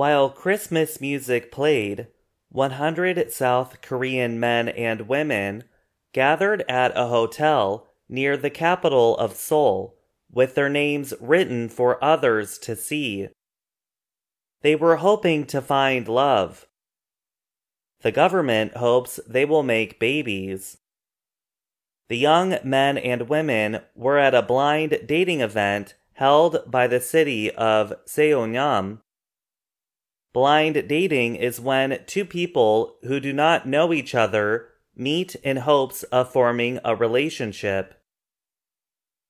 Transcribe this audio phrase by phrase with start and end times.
[0.00, 2.06] While Christmas music played,
[2.48, 5.64] 100 South Korean men and women
[6.14, 9.98] gathered at a hotel near the capital of Seoul
[10.32, 13.28] with their names written for others to see.
[14.62, 16.66] They were hoping to find love.
[18.00, 20.78] The government hopes they will make babies.
[22.08, 27.50] The young men and women were at a blind dating event held by the city
[27.50, 29.02] of Seongnam.
[30.32, 36.02] Blind dating is when two people who do not know each other meet in hopes
[36.04, 37.94] of forming a relationship.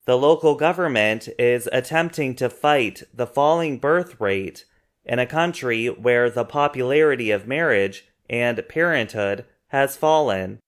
[0.04, 4.66] The local government is attempting to fight the falling birth rate
[5.04, 10.58] in a country where the popularity of marriage and parenthood has fallen.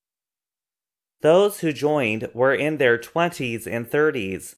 [1.20, 4.56] Those who joined were in their 20s and 30s.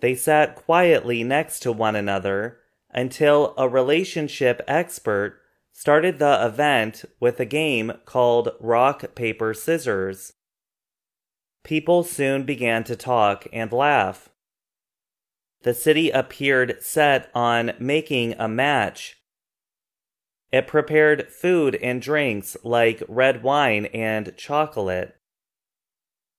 [0.00, 2.58] They sat quietly next to one another
[2.96, 5.38] until a relationship expert
[5.72, 10.32] started the event with a game called Rock, Paper, Scissors.
[11.62, 14.30] People soon began to talk and laugh.
[15.62, 19.18] The city appeared set on making a match.
[20.50, 25.16] It prepared food and drinks like red wine and chocolate.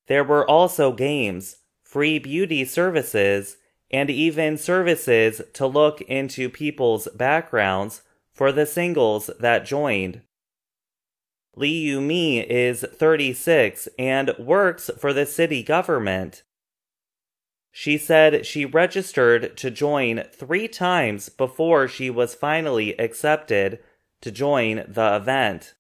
[0.08, 3.58] There were also games, free beauty services,
[3.92, 8.02] and even services to look into people's backgrounds
[8.34, 10.22] for the singles that joined.
[11.56, 16.44] Lee Yu Mi is 36 and works for the city government.
[17.72, 23.80] She said she registered to join three times before she was finally accepted
[24.22, 25.74] to join the event.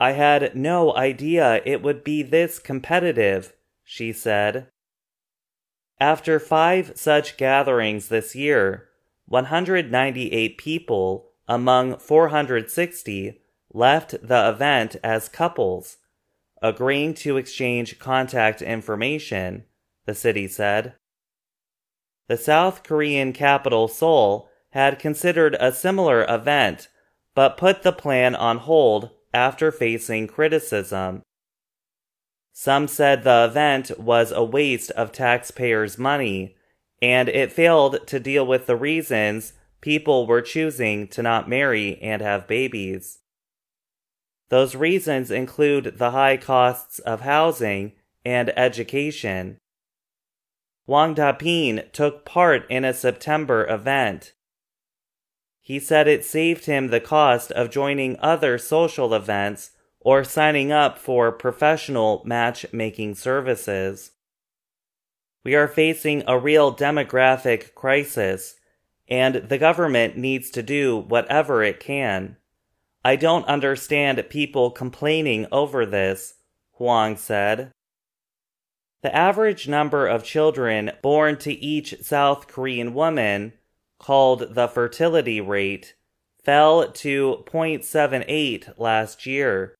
[0.00, 4.68] I had no idea it would be this competitive, she said.
[6.00, 8.88] After five such gatherings this year,
[9.26, 13.40] 198 people among 460
[13.72, 15.96] left the event as couples,
[16.62, 19.64] agreeing to exchange contact information,
[20.06, 20.94] the city said.
[22.28, 26.88] The South Korean capital Seoul had considered a similar event,
[27.34, 31.22] but put the plan on hold after facing criticism.
[32.60, 36.56] Some said the event was a waste of taxpayers' money
[37.00, 42.20] and it failed to deal with the reasons people were choosing to not marry and
[42.20, 43.20] have babies.
[44.48, 47.92] Those reasons include the high costs of housing
[48.24, 49.58] and education.
[50.84, 54.32] Wang Dapin took part in a September event.
[55.60, 59.70] He said it saved him the cost of joining other social events
[60.08, 64.12] or signing up for professional matchmaking services.
[65.44, 68.54] We are facing a real demographic crisis,
[69.06, 72.38] and the government needs to do whatever it can.
[73.04, 76.36] I don't understand people complaining over this,
[76.78, 77.70] Huang said.
[79.02, 83.52] The average number of children born to each South Korean woman,
[83.98, 85.96] called the fertility rate,
[86.42, 89.74] fell to 0.78 last year.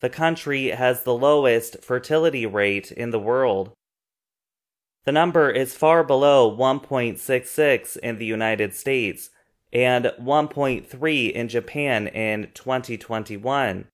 [0.00, 3.72] The country has the lowest fertility rate in the world.
[5.04, 9.30] The number is far below 1.66 in the United States
[9.72, 13.86] and 1.3 in Japan in 2021.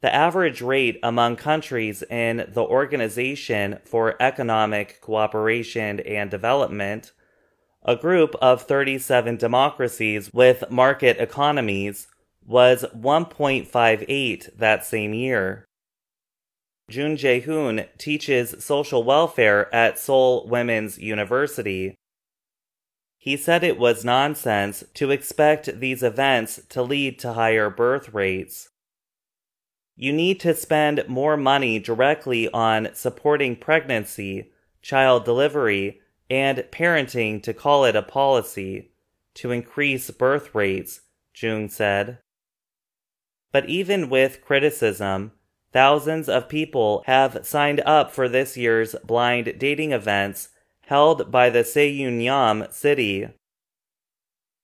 [0.00, 7.10] The average rate among countries in the Organization for Economic Cooperation and Development,
[7.82, 12.06] a group of 37 democracies with market economies,
[12.46, 15.64] was 1.58 that same year.
[16.88, 21.94] Jung Jae-hoon teaches social welfare at Seoul Women's University.
[23.18, 28.68] He said it was nonsense to expect these events to lead to higher birth rates.
[29.96, 34.50] You need to spend more money directly on supporting pregnancy,
[34.82, 38.90] child delivery, and parenting to call it a policy
[39.34, 41.00] to increase birth rates,
[41.34, 42.18] Jung said.
[43.54, 45.32] But even with criticism,
[45.74, 50.50] Thousands of people have signed up for this year's blind dating events
[50.82, 53.26] held by the Seongnam city.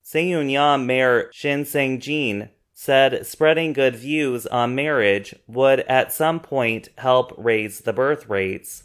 [0.04, 7.34] Seongnam Mayor Shin Sang-jin said spreading good views on marriage would at some point help
[7.36, 8.84] raise the birth rates.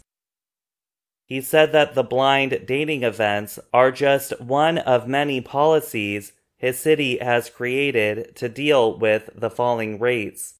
[1.26, 6.32] He said that the blind dating events are just one of many policies
[6.66, 10.54] his city has created to deal with the falling rates.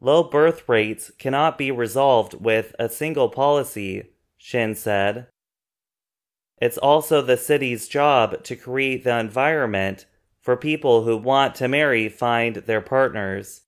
[0.00, 5.26] Low birth rates cannot be resolved with a single policy, Shin said.
[6.60, 10.06] It's also the city's job to create the environment
[10.40, 13.62] for people who want to marry find their partners.